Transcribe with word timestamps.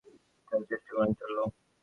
শিকারের 0.35 0.65
চেষ্টা 0.69 0.91
করেই 0.95 1.15
চলল। 1.19 1.37